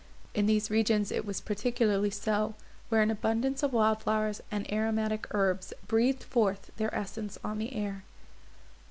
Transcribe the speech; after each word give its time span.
In 0.33 0.47
these 0.47 0.71
regions 0.71 1.11
it 1.11 1.27
was 1.27 1.39
particularly 1.41 2.09
so, 2.09 2.55
where 2.89 3.03
an 3.03 3.11
abundance 3.11 3.61
of 3.61 3.71
wild 3.71 4.01
flowers 4.01 4.41
and 4.49 4.65
aromatic 4.73 5.27
herbs 5.29 5.73
breathed 5.87 6.23
forth 6.23 6.71
their 6.77 6.91
essence 6.95 7.37
on 7.43 7.59
the 7.59 7.71
air. 7.75 8.01